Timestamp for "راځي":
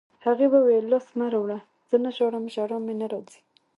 3.11-3.39